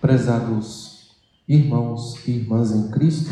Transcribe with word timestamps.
Prezados 0.00 1.10
irmãos 1.46 2.26
e 2.26 2.30
irmãs 2.30 2.72
em 2.72 2.88
Cristo, 2.88 3.30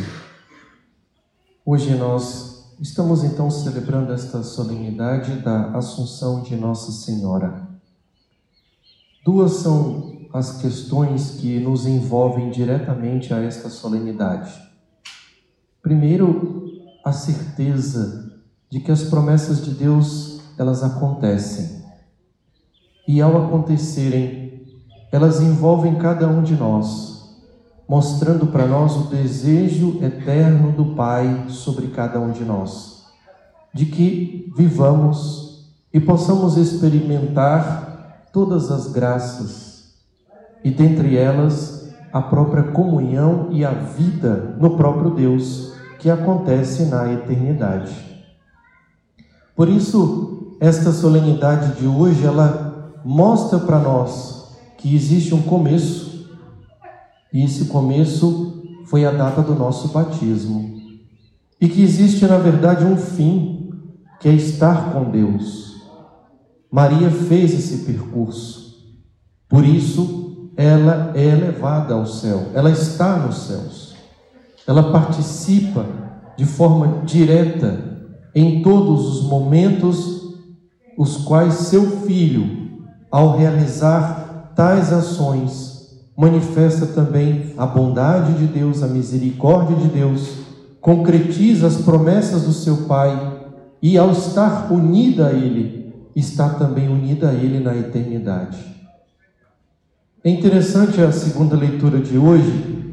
hoje 1.65 1.95
nós 1.95 2.75
estamos 2.79 3.25
então 3.25 3.51
celebrando 3.51 4.13
esta 4.13 4.43
solenidade 4.43 5.37
da 5.37 5.71
Assunção 5.71 6.43
de 6.43 6.55
Nossa 6.57 6.93
Senhora. 6.93 7.67
Duas 9.25 9.53
são 9.53 10.29
as 10.31 10.61
questões 10.61 11.39
que 11.41 11.59
nos 11.59 11.87
envolvem 11.87 12.51
diretamente 12.51 13.33
a 13.33 13.39
esta 13.39 13.71
solenidade. 13.71 14.53
Primeiro, 15.81 16.67
a 17.03 17.13
certeza 17.13 18.43
de 18.69 18.81
que 18.81 18.93
as 18.93 19.05
promessas 19.05 19.65
de 19.65 19.71
Deus 19.71 20.41
elas 20.59 20.83
acontecem. 20.83 21.83
E 23.07 23.23
ao 23.23 23.47
acontecerem, 23.47 24.48
elas 25.11 25.41
envolvem 25.41 25.97
cada 25.97 26.29
um 26.29 26.43
de 26.43 26.55
nós, 26.55 27.37
mostrando 27.89 28.47
para 28.47 28.67
nós 28.67 28.97
o 28.97 29.05
desejo 29.05 29.99
eterno 30.03 30.73
do 30.73 30.95
Pai 30.95 31.47
sobre 31.49 31.89
cada 31.89 32.21
um 32.21 32.31
de 32.31 32.45
nós, 32.45 33.07
de 33.73 33.87
que 33.87 34.53
vivamos 34.57 35.69
e 35.93 35.99
possamos 35.99 36.57
experimentar 36.57 38.29
todas 38.33 38.71
as 38.71 38.89
graças, 38.93 39.95
e 40.63 40.71
dentre 40.71 41.17
elas 41.17 41.89
a 42.13 42.21
própria 42.21 42.65
comunhão 42.65 43.49
e 43.51 43.65
a 43.65 43.71
vida 43.71 44.57
no 44.59 44.77
próprio 44.77 45.11
Deus 45.11 45.73
que 45.99 46.11
acontece 46.11 46.85
na 46.85 47.11
eternidade. 47.13 47.95
Por 49.57 49.69
isso, 49.69 50.57
esta 50.61 50.93
solenidade 50.93 51.81
de 51.81 51.87
hoje 51.87 52.25
ela 52.25 52.93
mostra 53.05 53.59
para 53.59 53.79
nós 53.79 54.48
que 54.79 54.95
existe 54.95 55.35
um 55.35 55.43
começo, 55.43 56.31
e 57.33 57.45
esse 57.45 57.67
começo 57.67 58.63
foi 58.87 59.05
a 59.05 59.11
data 59.11 59.43
do 59.43 59.55
nosso 59.55 59.89
batismo, 59.89 60.81
e 61.61 61.69
que 61.69 61.83
existe 61.83 62.25
na 62.25 62.39
verdade 62.39 62.85
um 62.85 62.97
fim, 62.97 63.71
que 64.21 64.29
é 64.29 64.33
estar 64.33 64.93
com 64.93 65.11
Deus. 65.11 65.83
Maria 66.71 67.11
fez 67.11 67.53
esse 67.53 67.85
percurso, 67.85 68.97
por 69.49 69.65
isso 69.65 70.51
ela 70.57 71.13
é 71.15 71.25
elevada 71.25 71.95
ao 71.95 72.07
céu, 72.07 72.51
ela 72.55 72.71
está 72.71 73.17
nos 73.19 73.37
céus. 73.47 73.95
Ela 74.67 74.93
participa 74.93 75.87
de 76.37 76.45
forma 76.45 77.03
direta 77.05 77.99
em 78.35 78.63
todos 78.63 79.19
os 79.19 79.29
momentos 79.29 80.37
os 80.97 81.17
quais 81.19 81.55
seu 81.55 82.03
filho, 82.03 82.87
ao 83.11 83.37
realizar 83.39 84.28
tais 84.59 84.93
ações, 84.93 85.87
manifesta 86.17 86.85
também 86.85 87.55
a 87.57 87.65
bondade 87.65 88.33
de 88.33 88.49
Deus, 88.49 88.83
a 88.83 88.89
misericórdia 88.89 89.77
de 89.77 89.87
Deus, 89.87 90.31
concretiza 90.81 91.69
as 91.69 91.77
promessas 91.77 92.43
do 92.43 92.53
seu 92.53 92.79
Pai 92.89 93.39
e, 93.81 93.97
ao 93.97 94.11
estar 94.11 94.73
unida 94.73 95.29
a 95.29 95.33
Ele, 95.33 95.95
está 96.17 96.49
também 96.49 96.89
unida 96.89 97.29
a 97.29 97.35
Ele 97.35 97.61
na 97.61 97.77
eternidade. 97.77 98.59
É 100.25 100.29
interessante 100.29 101.01
a 101.03 101.13
segunda 101.13 101.55
leitura 101.55 102.01
de 102.01 102.19
hoje, 102.19 102.93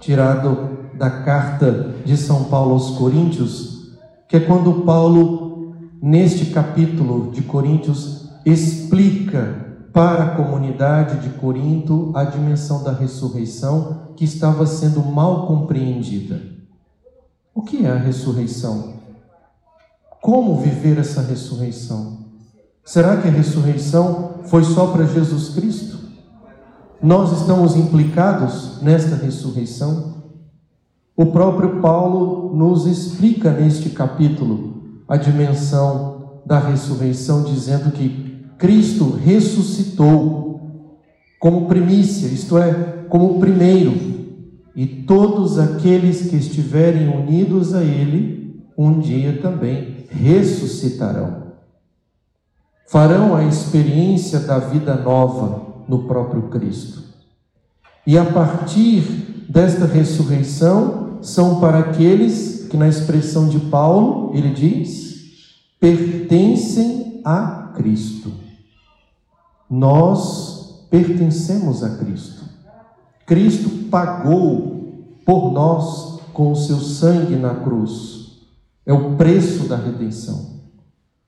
tirado 0.00 0.78
da 0.94 1.10
carta 1.10 1.90
de 2.06 2.16
São 2.16 2.44
Paulo 2.44 2.72
aos 2.72 2.92
Coríntios, 2.92 3.90
que 4.26 4.38
é 4.38 4.40
quando 4.40 4.80
Paulo, 4.86 5.74
neste 6.00 6.46
capítulo 6.46 7.32
de 7.32 7.42
Coríntios, 7.42 8.30
explica 8.46 9.65
para 9.96 10.24
a 10.24 10.30
comunidade 10.36 11.20
de 11.20 11.38
Corinto 11.38 12.12
a 12.14 12.22
dimensão 12.22 12.84
da 12.84 12.92
ressurreição 12.92 14.12
que 14.14 14.26
estava 14.26 14.66
sendo 14.66 15.00
mal 15.00 15.46
compreendida. 15.46 16.38
O 17.54 17.62
que 17.62 17.86
é 17.86 17.90
a 17.90 17.96
ressurreição? 17.96 18.92
Como 20.20 20.60
viver 20.60 20.98
essa 20.98 21.22
ressurreição? 21.22 22.26
Será 22.84 23.16
que 23.16 23.26
a 23.26 23.30
ressurreição 23.30 24.40
foi 24.44 24.64
só 24.64 24.88
para 24.88 25.06
Jesus 25.06 25.54
Cristo? 25.54 25.98
Nós 27.02 27.40
estamos 27.40 27.74
implicados 27.74 28.82
nesta 28.82 29.16
ressurreição? 29.16 30.16
O 31.16 31.24
próprio 31.24 31.80
Paulo 31.80 32.54
nos 32.54 32.84
explica 32.84 33.50
neste 33.50 33.88
capítulo 33.88 35.00
a 35.08 35.16
dimensão 35.16 36.42
da 36.44 36.58
ressurreição, 36.58 37.44
dizendo 37.44 37.90
que 37.92 38.25
Cristo 38.58 39.10
ressuscitou 39.10 41.00
como 41.38 41.66
primícia, 41.66 42.26
isto 42.26 42.58
é, 42.58 42.72
como 43.08 43.38
primeiro, 43.38 43.94
e 44.74 44.86
todos 44.86 45.58
aqueles 45.58 46.28
que 46.28 46.36
estiverem 46.36 47.08
unidos 47.08 47.74
a 47.74 47.82
Ele, 47.82 48.64
um 48.76 48.98
dia 48.98 49.38
também 49.40 50.06
ressuscitarão. 50.10 51.46
Farão 52.88 53.34
a 53.34 53.44
experiência 53.44 54.40
da 54.40 54.58
vida 54.58 54.94
nova 54.96 55.84
no 55.88 56.04
próprio 56.04 56.42
Cristo. 56.48 57.02
E 58.06 58.16
a 58.16 58.24
partir 58.24 59.02
desta 59.48 59.86
ressurreição, 59.86 61.18
são 61.22 61.60
para 61.60 61.78
aqueles 61.78 62.66
que, 62.70 62.76
na 62.76 62.88
expressão 62.88 63.48
de 63.48 63.58
Paulo, 63.58 64.32
ele 64.34 64.50
diz, 64.50 65.16
pertencem 65.80 67.20
a 67.24 67.72
Cristo. 67.74 68.45
Nós 69.68 70.86
pertencemos 70.90 71.82
a 71.82 71.90
Cristo. 71.96 72.44
Cristo 73.26 73.68
pagou 73.90 74.76
por 75.24 75.52
nós 75.52 76.20
com 76.32 76.52
o 76.52 76.56
seu 76.56 76.78
sangue 76.78 77.34
na 77.34 77.54
cruz. 77.54 78.26
É 78.84 78.92
o 78.92 79.16
preço 79.16 79.68
da 79.68 79.76
redenção. 79.76 80.56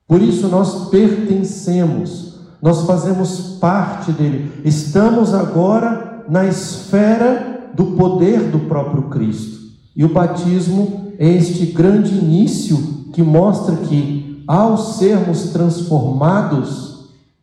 Por 0.07 0.23
isso 0.23 0.49
nós 0.49 0.89
pertencemos, 0.89 2.37
nós 2.63 2.83
fazemos 2.83 3.57
parte 3.61 4.13
dele. 4.13 4.53
Estamos 4.65 5.35
agora 5.35 6.25
na 6.29 6.47
esfera 6.47 7.71
do 7.75 7.87
poder 7.97 8.51
do 8.51 8.61
próprio 8.61 9.05
Cristo. 9.05 9.59
E 9.95 10.05
o 10.05 10.13
batismo 10.13 11.13
é 11.19 11.29
este 11.29 11.67
grande 11.67 12.15
início 12.15 12.77
que 13.13 13.23
mostra 13.23 13.75
que, 13.77 14.45
ao 14.47 14.79
sermos 14.79 15.51
transformados 15.51 16.98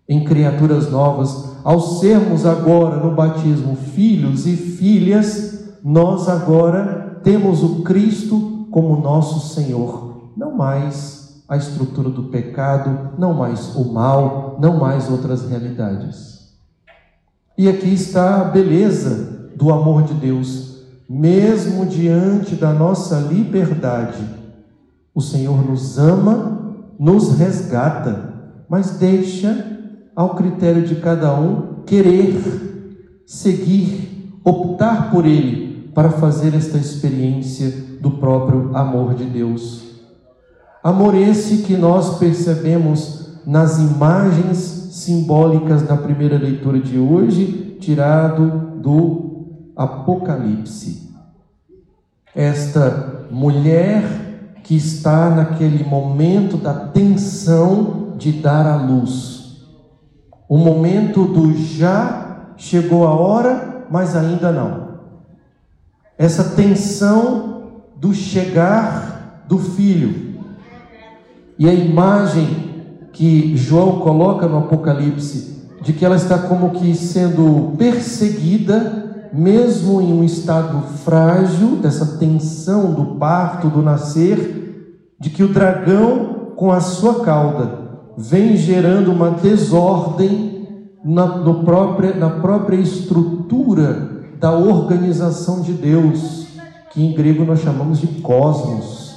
em 0.08 0.24
criaturas 0.24 0.92
novas, 0.92 1.56
ao 1.64 1.80
sermos 1.80 2.46
agora 2.46 2.98
no 2.98 3.16
batismo 3.16 3.76
filhos 3.76 4.46
e 4.46 4.56
filhas, 4.56 5.76
nós 5.84 6.30
agora 6.30 7.20
temos 7.24 7.64
o 7.64 7.82
Cristo 7.82 8.68
como 8.70 9.02
nosso 9.02 9.54
Senhor, 9.54 10.32
não 10.38 10.56
mais 10.56 11.44
a 11.48 11.58
estrutura 11.58 12.10
do 12.10 12.24
pecado, 12.24 13.12
não 13.18 13.34
mais 13.34 13.76
o 13.76 13.92
mal, 13.92 14.58
não 14.60 14.78
mais 14.78 15.10
outras 15.10 15.48
realidades. 15.48 16.54
E 17.58 17.68
aqui 17.70 17.94
está 17.94 18.42
a 18.42 18.44
beleza 18.46 19.52
do 19.56 19.72
amor 19.72 20.04
de 20.04 20.14
Deus 20.14 20.76
mesmo 21.08 21.86
diante 21.86 22.56
da 22.56 22.74
nossa 22.74 23.20
liberdade, 23.20 24.24
o 25.14 25.22
Senhor 25.22 25.66
nos 25.66 25.98
ama, 25.98 26.76
nos 27.00 27.38
resgata, 27.38 28.34
mas 28.68 28.98
deixa 28.98 29.75
ao 30.16 30.36
critério 30.36 30.86
de 30.88 30.96
cada 30.96 31.34
um 31.34 31.84
querer 31.86 33.22
seguir, 33.26 34.40
optar 34.44 35.12
por 35.12 35.26
Ele 35.26 35.92
para 35.94 36.10
fazer 36.10 36.56
esta 36.56 36.78
experiência 36.78 37.72
do 38.00 38.12
próprio 38.12 38.76
amor 38.76 39.16
de 39.16 39.26
Deus. 39.26 39.84
Amor 40.84 41.16
esse 41.16 41.64
que 41.64 41.76
nós 41.76 42.20
percebemos 42.20 43.40
nas 43.46 43.80
imagens 43.80 44.58
simbólicas 44.92 45.82
da 45.82 45.98
primeira 45.98 46.38
leitura 46.38 46.80
de 46.80 46.98
hoje, 46.98 47.78
tirado 47.80 48.80
do 48.82 49.72
Apocalipse. 49.76 51.12
Esta 52.34 53.26
mulher 53.32 54.04
que 54.64 54.76
está 54.76 55.30
naquele 55.30 55.84
momento 55.84 56.58
da 56.58 56.74
tensão 56.74 58.14
de 58.18 58.32
dar 58.32 58.66
à 58.66 58.76
luz. 58.76 59.35
O 60.48 60.58
momento 60.58 61.26
do 61.26 61.56
já 61.58 62.54
chegou 62.58 63.08
a 63.08 63.14
hora, 63.14 63.86
mas 63.90 64.16
ainda 64.16 64.52
não. 64.52 64.86
Essa 66.18 66.56
tensão 66.56 67.82
do 67.96 68.14
chegar 68.14 69.44
do 69.48 69.58
filho. 69.58 70.36
E 71.58 71.70
a 71.70 71.74
imagem 71.74 73.10
que 73.12 73.56
João 73.56 74.00
coloca 74.00 74.48
no 74.48 74.60
Apocalipse 74.60 75.56
de 75.82 75.94
que 75.94 76.04
ela 76.04 76.16
está 76.16 76.38
como 76.38 76.72
que 76.72 76.96
sendo 76.96 77.76
perseguida 77.78 79.06
mesmo 79.36 80.02
em 80.02 80.14
um 80.14 80.24
estado 80.24 80.82
frágil, 81.04 81.76
dessa 81.76 82.18
tensão 82.18 82.94
do 82.94 83.18
parto, 83.18 83.70
do 83.70 83.82
nascer, 83.82 85.10
de 85.20 85.30
que 85.30 85.44
o 85.44 85.54
dragão, 85.54 86.54
com 86.56 86.72
a 86.72 86.80
sua 86.80 87.24
cauda, 87.24 87.85
vem 88.18 88.56
gerando 88.56 89.12
uma 89.12 89.32
desordem 89.32 90.56
na, 91.04 91.28
própria, 91.64 92.16
na 92.16 92.30
própria 92.30 92.78
estrutura 92.78 94.16
da 94.40 94.52
organização 94.52 95.62
de 95.62 95.74
Deus, 95.74 96.48
que 96.92 97.04
em 97.04 97.14
grego 97.14 97.46
nós 97.46 97.60
chamamos 97.60 98.00
de 98.00 98.08
cosmos. 98.22 99.16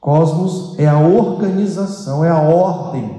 Cosmos 0.00 0.78
é 0.78 0.86
a 0.86 0.98
organização, 0.98 2.24
é 2.24 2.30
a 2.30 2.40
ordem. 2.40 3.18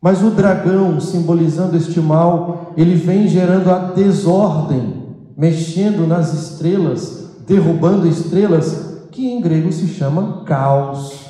Mas 0.00 0.22
o 0.22 0.30
dragão, 0.30 1.00
simbolizando 1.00 1.76
este 1.76 2.00
mal, 2.00 2.72
ele 2.76 2.94
vem 2.94 3.26
gerando 3.26 3.70
a 3.70 3.78
desordem, 3.78 4.94
mexendo 5.36 6.06
nas 6.06 6.32
estrelas, 6.32 7.30
derrubando 7.46 8.06
estrelas, 8.06 9.06
que 9.10 9.26
em 9.28 9.40
grego 9.40 9.72
se 9.72 9.88
chama 9.88 10.44
caos. 10.44 11.27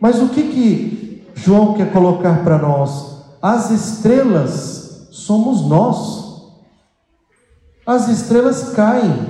Mas 0.00 0.20
o 0.20 0.28
que 0.28 0.42
que 0.42 1.32
João 1.34 1.74
quer 1.74 1.92
colocar 1.92 2.44
para 2.44 2.58
nós? 2.58 3.22
As 3.40 3.70
estrelas 3.70 5.08
somos 5.10 5.62
nós. 5.68 6.28
As 7.86 8.08
estrelas 8.08 8.70
caem 8.70 9.26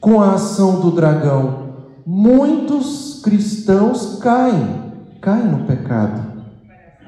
com 0.00 0.20
a 0.20 0.34
ação 0.34 0.80
do 0.80 0.90
dragão. 0.90 1.68
Muitos 2.06 3.20
cristãos 3.22 4.18
caem, 4.20 4.92
caem 5.20 5.46
no 5.46 5.66
pecado, 5.66 6.22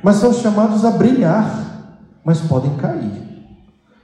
mas 0.03 0.17
são 0.17 0.33
chamados 0.33 0.85
a 0.85 0.91
brilhar, 0.91 1.97
mas 2.25 2.41
podem 2.41 2.75
cair. 2.77 3.31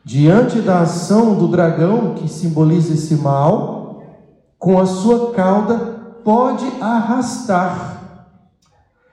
Diante 0.05 0.61
da 0.61 0.81
ação 0.83 1.35
do 1.35 1.49
dragão, 1.49 2.15
que 2.15 2.29
simboliza 2.29 2.95
esse 2.95 3.17
mal, 3.17 4.03
com 4.59 4.79
a 4.79 4.87
sua 4.87 5.33
cauda 5.33 5.77
pode 6.25 6.65
arrastar. 6.81 7.96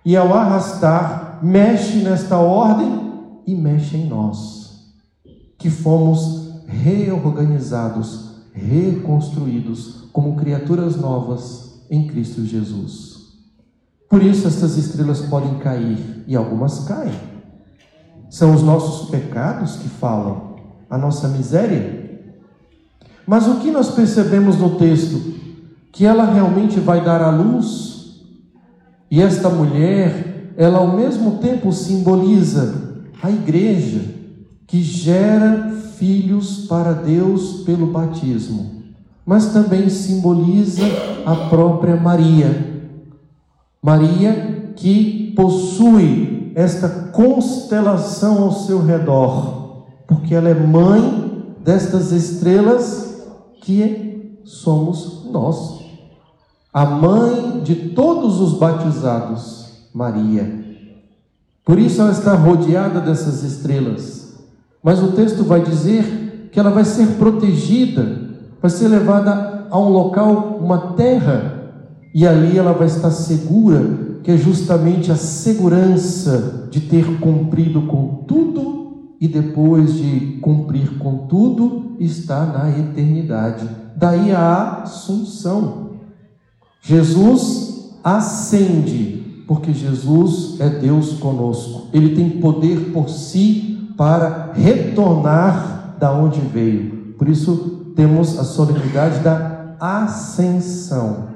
E 0.06 0.16
ao 0.18 0.34
arrastar, 0.34 1.40
mexe 1.42 1.98
nesta 1.98 2.38
ordem 2.38 3.12
e 3.46 3.56
mexe 3.56 3.98
em 3.98 4.08
nós, 4.08 4.94
que 5.58 5.70
fomos 5.70 6.64
reorganizados, 6.68 8.32
reconstruídos 8.54 10.08
como 10.12 10.36
criaturas 10.36 10.96
novas 10.96 11.82
em 11.90 12.08
Cristo 12.08 12.46
Jesus. 12.46 13.14
Por 14.10 14.22
isso 14.22 14.48
estas 14.48 14.78
estrelas 14.78 15.22
podem 15.22 15.56
cair 15.56 16.24
e 16.28 16.36
algumas 16.36 16.80
caem. 16.86 17.34
São 18.30 18.54
os 18.54 18.62
nossos 18.62 19.10
pecados 19.10 19.76
que 19.76 19.88
falam, 19.88 20.56
a 20.90 20.98
nossa 20.98 21.28
miséria. 21.28 22.22
Mas 23.26 23.48
o 23.48 23.60
que 23.60 23.72
nós 23.72 23.90
percebemos 23.90 24.58
no 24.58 24.76
texto? 24.76 25.34
Que 25.92 26.06
ela 26.06 26.26
realmente 26.26 26.80
vai 26.80 27.04
dar 27.04 27.22
à 27.22 27.30
luz. 27.30 27.93
E 29.14 29.22
esta 29.22 29.48
mulher, 29.48 30.56
ela 30.58 30.80
ao 30.80 30.98
mesmo 30.98 31.38
tempo 31.38 31.72
simboliza 31.72 32.98
a 33.22 33.30
igreja 33.30 34.02
que 34.66 34.82
gera 34.82 35.70
filhos 36.00 36.66
para 36.66 36.94
Deus 36.94 37.62
pelo 37.64 37.92
batismo, 37.92 38.72
mas 39.24 39.54
também 39.54 39.88
simboliza 39.88 40.82
a 41.28 41.36
própria 41.48 41.96
Maria. 41.96 42.90
Maria 43.80 44.74
que 44.76 45.32
possui 45.36 46.52
esta 46.56 46.90
constelação 47.12 48.42
ao 48.42 48.52
seu 48.52 48.84
redor, 48.84 49.86
porque 50.08 50.34
ela 50.34 50.50
é 50.50 50.56
mãe 50.56 51.54
destas 51.64 52.12
estrelas 52.12 53.24
que 53.62 54.40
somos 54.44 55.30
nós. 55.32 55.83
A 56.74 56.86
mãe 56.86 57.62
de 57.64 57.76
todos 57.90 58.42
os 58.42 58.58
batizados, 58.58 59.88
Maria. 59.94 60.64
Por 61.64 61.78
isso 61.78 62.02
ela 62.02 62.12
está 62.12 62.34
rodeada 62.34 63.00
dessas 63.00 63.44
estrelas. 63.44 64.34
Mas 64.82 65.02
o 65.02 65.12
texto 65.12 65.44
vai 65.44 65.62
dizer 65.62 66.50
que 66.52 66.60
ela 66.60 66.72
vai 66.72 66.84
ser 66.84 67.06
protegida, 67.20 68.20
vai 68.60 68.72
ser 68.72 68.88
levada 68.88 69.68
a 69.70 69.80
um 69.80 69.90
local, 69.90 70.60
uma 70.62 70.94
terra, 70.94 71.74
e 72.14 72.26
ali 72.26 72.58
ela 72.58 72.74
vai 72.74 72.88
estar 72.88 73.12
segura, 73.12 74.18
que 74.24 74.32
é 74.32 74.38
justamente 74.38 75.12
a 75.12 75.16
segurança 75.16 76.68
de 76.72 76.82
ter 76.82 77.20
cumprido 77.20 77.84
com 77.84 78.24
tudo 78.28 79.14
e 79.22 79.28
depois 79.28 79.94
de 79.94 80.40
cumprir 80.42 80.98
com 80.98 81.28
tudo, 81.28 81.96
está 82.00 82.46
na 82.46 82.70
eternidade. 82.70 83.70
Daí 83.96 84.32
a 84.32 84.82
assunção. 84.82 85.93
Jesus 86.86 87.98
ascende, 88.04 89.46
porque 89.48 89.72
Jesus 89.72 90.60
é 90.60 90.68
Deus 90.68 91.14
conosco. 91.14 91.88
Ele 91.94 92.14
tem 92.14 92.42
poder 92.42 92.92
por 92.92 93.08
si 93.08 93.94
para 93.98 94.52
retornar 94.54 95.96
da 95.98 96.12
onde 96.12 96.42
veio. 96.42 97.14
Por 97.18 97.30
isso 97.30 97.94
temos 97.96 98.38
a 98.38 98.44
solenidade 98.44 99.20
da 99.20 99.76
ascensão. 99.80 101.30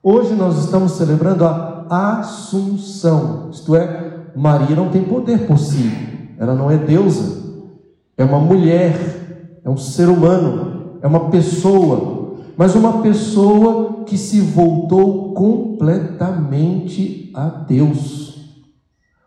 Hoje 0.00 0.32
nós 0.34 0.64
estamos 0.64 0.92
celebrando 0.92 1.44
a 1.44 2.20
assunção, 2.20 3.48
isto 3.50 3.74
é, 3.74 4.20
Maria 4.36 4.76
não 4.76 4.90
tem 4.90 5.02
poder 5.02 5.46
por 5.46 5.58
si, 5.58 5.90
ela 6.38 6.54
não 6.54 6.70
é 6.70 6.76
deusa, 6.76 7.42
é 8.16 8.24
uma 8.24 8.38
mulher, 8.38 9.60
é 9.64 9.68
um 9.68 9.76
ser 9.76 10.08
humano, 10.08 10.98
é 11.02 11.06
uma 11.06 11.30
pessoa, 11.30 12.13
mas 12.56 12.74
uma 12.74 13.02
pessoa 13.02 14.04
que 14.04 14.16
se 14.16 14.40
voltou 14.40 15.32
completamente 15.32 17.30
a 17.34 17.48
Deus. 17.48 18.24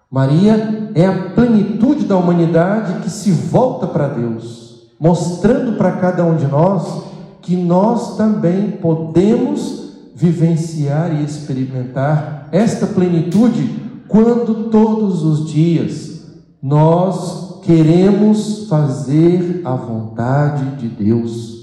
Maria 0.09 0.91
é 0.95 1.05
a 1.05 1.31
plenitude 1.31 2.05
da 2.05 2.15
humanidade 2.15 3.01
que 3.01 3.09
se 3.09 3.29
volta 3.31 3.85
para 3.87 4.07
Deus, 4.07 4.87
mostrando 4.99 5.77
para 5.77 5.93
cada 5.93 6.23
um 6.23 6.37
de 6.37 6.47
nós 6.47 7.03
que 7.41 7.55
nós 7.55 8.15
também 8.17 8.71
podemos 8.71 9.77
vivenciar 10.15 11.13
e 11.13 11.23
experimentar 11.23 12.49
esta 12.51 12.87
plenitude 12.87 13.87
quando 14.07 14.69
todos 14.69 15.23
os 15.23 15.49
dias 15.49 16.21
nós 16.61 17.61
queremos 17.61 18.67
fazer 18.67 19.61
a 19.63 19.75
vontade 19.75 20.77
de 20.77 20.87
Deus. 20.87 21.56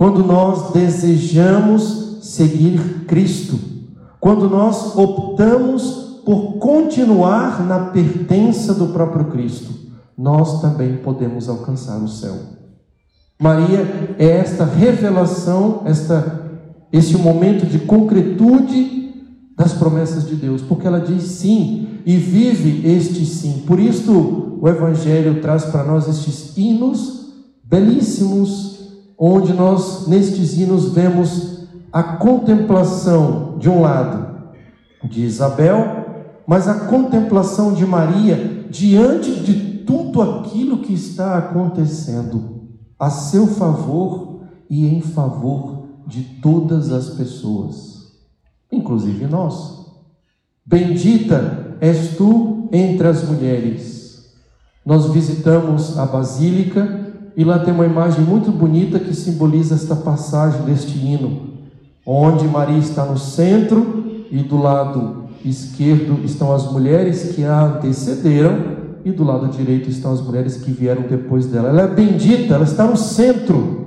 Quando 0.00 0.24
nós 0.24 0.72
desejamos 0.72 2.20
seguir 2.22 3.04
Cristo, 3.06 3.60
quando 4.18 4.48
nós 4.48 4.96
optamos 4.96 6.22
por 6.24 6.54
continuar 6.54 7.62
na 7.66 7.90
pertença 7.90 8.72
do 8.72 8.94
próprio 8.94 9.26
Cristo, 9.26 9.74
nós 10.16 10.62
também 10.62 10.96
podemos 10.96 11.50
alcançar 11.50 11.98
o 11.98 12.08
céu. 12.08 12.34
Maria 13.38 14.16
é 14.18 14.24
esta 14.24 14.64
revelação, 14.64 15.82
esta 15.84 16.48
este 16.90 17.18
momento 17.18 17.66
de 17.66 17.80
concretude 17.80 19.12
das 19.54 19.74
promessas 19.74 20.26
de 20.26 20.34
Deus, 20.34 20.62
porque 20.62 20.86
ela 20.86 20.98
diz 20.98 21.24
sim 21.24 22.00
e 22.06 22.16
vive 22.16 22.90
este 22.90 23.26
sim. 23.26 23.64
Por 23.66 23.78
isso 23.78 24.56
o 24.62 24.66
evangelho 24.66 25.42
traz 25.42 25.66
para 25.66 25.84
nós 25.84 26.08
estes 26.08 26.56
hinos 26.56 27.34
belíssimos, 27.62 28.79
onde 29.20 29.52
nós 29.52 30.08
nestes 30.08 30.56
hinos 30.56 30.94
vemos 30.94 31.68
a 31.92 32.02
contemplação 32.02 33.58
de 33.58 33.68
um 33.68 33.82
lado 33.82 34.26
de 35.04 35.22
Isabel 35.22 36.00
mas 36.50 36.66
a 36.66 36.86
contemplação 36.86 37.72
de 37.72 37.86
Maria 37.86 38.66
diante 38.68 39.38
de 39.40 39.84
tudo 39.84 40.20
aquilo 40.20 40.78
que 40.78 40.92
está 40.92 41.38
acontecendo 41.38 42.62
a 42.98 43.08
seu 43.08 43.46
favor 43.46 44.40
e 44.68 44.84
em 44.84 45.00
favor 45.00 45.84
de 46.08 46.24
todas 46.42 46.90
as 46.90 47.10
pessoas, 47.10 48.16
inclusive 48.72 49.26
nós. 49.26 49.86
Bendita 50.66 51.76
és 51.80 52.16
tu 52.16 52.68
entre 52.72 53.06
as 53.06 53.22
mulheres. 53.22 54.34
Nós 54.84 55.06
visitamos 55.12 55.96
a 55.96 56.04
Basílica 56.04 57.09
e 57.36 57.44
lá 57.44 57.58
tem 57.58 57.72
uma 57.72 57.86
imagem 57.86 58.24
muito 58.24 58.50
bonita 58.50 58.98
que 58.98 59.14
simboliza 59.14 59.74
esta 59.74 59.96
passagem 59.96 60.62
deste 60.62 60.98
hino, 60.98 61.50
onde 62.04 62.46
Maria 62.46 62.78
está 62.78 63.04
no 63.04 63.18
centro 63.18 64.26
e 64.30 64.42
do 64.42 64.56
lado 64.56 65.24
esquerdo 65.44 66.20
estão 66.24 66.52
as 66.52 66.70
mulheres 66.70 67.34
que 67.34 67.44
a 67.44 67.62
antecederam 67.62 68.78
e 69.04 69.10
do 69.10 69.24
lado 69.24 69.48
direito 69.48 69.88
estão 69.88 70.12
as 70.12 70.20
mulheres 70.20 70.56
que 70.56 70.70
vieram 70.70 71.02
depois 71.02 71.46
dela. 71.46 71.68
Ela 71.68 71.82
é 71.82 71.86
bendita, 71.88 72.54
ela 72.54 72.64
está 72.64 72.84
no 72.84 72.96
centro. 72.96 73.80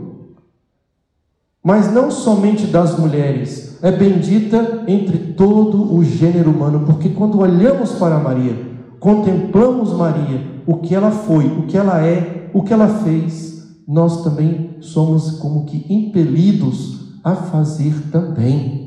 Mas 1.64 1.94
não 1.94 2.12
somente 2.12 2.68
das 2.68 2.98
mulheres, 2.98 3.78
é 3.82 3.92
bendita 3.92 4.84
entre 4.88 5.18
todo 5.18 5.96
o 5.96 6.04
gênero 6.04 6.52
humano, 6.52 6.84
porque 6.86 7.10
quando 7.10 7.40
olhamos 7.40 7.92
para 7.94 8.18
Maria, 8.18 8.56
contemplamos 9.00 9.94
Maria, 9.94 10.42
o 10.66 10.78
que 10.78 10.94
ela 10.94 11.12
foi, 11.12 11.46
o 11.46 11.64
que 11.64 11.78
ela 11.78 12.06
é, 12.06 12.43
o 12.54 12.64
que 12.64 12.74
ela 12.74 12.88
fez, 12.88 13.82
nós 13.88 14.24
também 14.24 14.78
somos 14.80 15.32
como 15.40 15.66
que 15.66 15.86
impelidos 15.92 17.20
a 17.24 17.36
fazer 17.36 17.94
também 18.12 18.84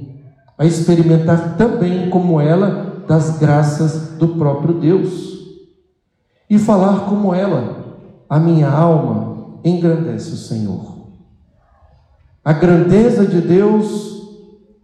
a 0.59 0.65
experimentar 0.65 1.57
também 1.57 2.09
como 2.09 2.41
ela 2.41 3.05
das 3.07 3.39
graças 3.39 4.17
do 4.19 4.29
próprio 4.29 4.75
Deus 4.75 5.37
e 6.49 6.59
falar 6.59 7.07
como 7.09 7.35
ela: 7.35 7.99
a 8.29 8.39
minha 8.39 8.71
alma 8.71 9.59
engrandece 9.65 10.33
o 10.33 10.37
Senhor. 10.37 10.97
A 12.45 12.53
grandeza 12.53 13.27
de 13.27 13.41
Deus 13.41 14.23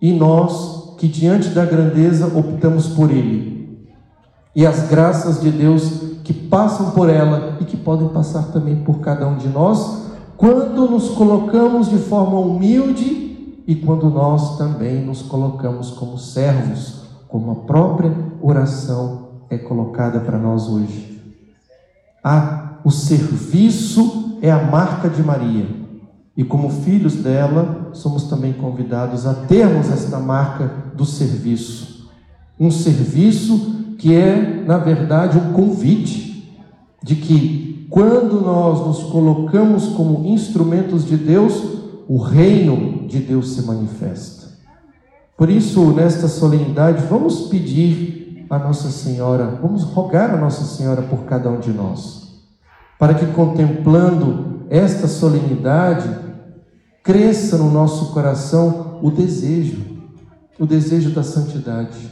e 0.01 0.12
nós 0.12 0.97
que 0.99 1.09
diante 1.09 1.49
da 1.51 1.65
grandeza 1.65 2.27
optamos 2.27 2.89
por 2.89 3.11
Ele. 3.11 3.89
E 4.55 4.67
as 4.67 4.89
graças 4.89 5.41
de 5.41 5.51
Deus 5.51 6.12
que 6.23 6.33
passam 6.33 6.93
por 6.93 7.09
ela 7.09 7.57
e 7.61 7.64
que 7.64 7.76
podem 7.76 8.09
passar 8.09 8.45
também 8.52 8.76
por 8.76 9.00
cada 9.00 9.26
um 9.26 9.37
de 9.37 9.49
nós, 9.49 10.07
quando 10.37 10.88
nos 10.88 11.11
colocamos 11.11 11.88
de 11.88 11.99
forma 11.99 12.38
humilde 12.38 13.62
e 13.67 13.75
quando 13.76 14.11
nós 14.11 14.57
também 14.59 15.05
nos 15.05 15.23
colocamos 15.23 15.91
como 15.91 16.19
servos, 16.19 17.02
como 17.29 17.52
a 17.52 17.55
própria 17.55 18.12
oração 18.41 19.29
é 19.49 19.57
colocada 19.57 20.21
para 20.21 20.38
nós 20.38 20.69
hoje. 20.69 21.21
Ah, 22.23 22.79
o 22.85 22.91
serviço 22.91 24.38
é 24.43 24.50
a 24.50 24.62
marca 24.62 25.09
de 25.09 25.23
Maria. 25.23 25.67
E 26.37 26.43
como 26.43 26.71
filhos 26.71 27.17
dela, 27.17 27.91
somos 27.93 28.25
também 28.25 28.52
convidados 28.52 29.26
a 29.26 29.35
termos 29.35 29.91
esta 29.91 30.19
marca 30.19 30.73
do 30.95 31.05
serviço. 31.05 32.11
Um 32.59 32.71
serviço 32.71 33.82
que 34.02 34.12
é, 34.16 34.64
na 34.66 34.78
verdade, 34.78 35.38
um 35.38 35.52
convite 35.52 36.52
de 37.00 37.14
que 37.14 37.87
quando 37.88 38.40
nós 38.40 38.85
nos 38.85 39.04
colocamos 39.12 39.90
como 39.90 40.26
instrumentos 40.26 41.06
de 41.06 41.16
Deus, 41.16 41.62
o 42.09 42.18
reino 42.18 43.06
de 43.06 43.21
Deus 43.21 43.52
se 43.52 43.62
manifesta. 43.62 44.49
Por 45.37 45.49
isso, 45.49 45.92
nesta 45.92 46.26
solenidade, 46.26 47.06
vamos 47.09 47.42
pedir 47.42 48.44
a 48.50 48.59
Nossa 48.59 48.90
Senhora, 48.90 49.56
vamos 49.62 49.85
rogar 49.85 50.35
a 50.35 50.37
Nossa 50.37 50.64
Senhora 50.64 51.02
por 51.02 51.21
cada 51.21 51.49
um 51.49 51.61
de 51.61 51.71
nós, 51.71 52.42
para 52.99 53.14
que 53.14 53.26
contemplando 53.26 54.64
esta 54.68 55.06
solenidade, 55.06 56.09
cresça 57.04 57.56
no 57.56 57.71
nosso 57.71 58.12
coração 58.12 58.99
o 59.00 59.12
desejo, 59.12 59.80
o 60.59 60.66
desejo 60.66 61.11
da 61.11 61.23
santidade 61.23 62.12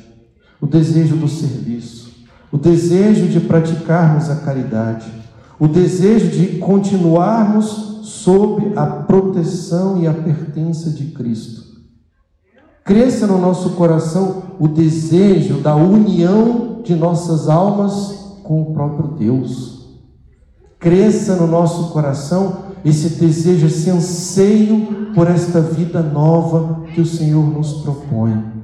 o 0.61 0.67
desejo 0.67 1.17
do 1.17 1.27
serviço, 1.27 2.11
o 2.53 2.59
desejo 2.59 3.27
de 3.29 3.41
praticarmos 3.41 4.29
a 4.29 4.37
caridade, 4.37 5.11
o 5.59 5.67
desejo 5.67 6.29
de 6.29 6.59
continuarmos 6.59 8.01
sob 8.03 8.73
a 8.77 8.87
proteção 8.87 10.03
e 10.03 10.07
a 10.07 10.13
pertença 10.13 10.91
de 10.91 11.07
Cristo. 11.07 11.71
Cresça 12.85 13.27
no 13.27 13.39
nosso 13.39 13.71
coração 13.71 14.43
o 14.59 14.69
desejo 14.69 15.61
da 15.61 15.75
união 15.77 16.81
de 16.83 16.95
nossas 16.95 17.49
almas 17.49 18.39
com 18.43 18.63
o 18.63 18.75
próprio 18.75 19.09
Deus. 19.09 19.81
Cresça 20.79 21.37
no 21.37 21.47
nosso 21.47 21.91
coração 21.93 22.71
esse 22.85 23.21
desejo, 23.21 23.67
esse 23.67 23.91
anseio 23.91 25.13
por 25.15 25.29
esta 25.29 25.61
vida 25.61 26.03
nova 26.03 26.85
que 26.95 27.01
o 27.01 27.07
Senhor 27.07 27.45
nos 27.45 27.75
propõe 27.83 28.60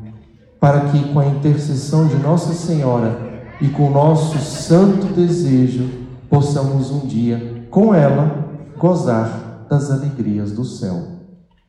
para 0.60 0.80
que, 0.88 1.12
com 1.12 1.20
a 1.20 1.26
intercessão 1.26 2.06
de 2.06 2.16
Nossa 2.16 2.52
Senhora 2.52 3.18
e 3.60 3.68
com 3.68 3.88
o 3.88 3.92
nosso 3.92 4.38
santo 4.38 5.06
desejo, 5.06 5.88
possamos 6.28 6.90
um 6.90 7.06
dia, 7.06 7.66
com 7.70 7.94
ela, 7.94 8.46
gozar 8.78 9.66
das 9.68 9.90
alegrias 9.90 10.52
do 10.52 10.64
céu. 10.64 11.16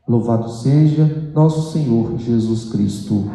Louvado 0.08 0.50
seja 0.50 1.32
nosso 1.34 1.72
Senhor 1.72 2.18
Jesus 2.18 2.72
Cristo. 2.72 3.30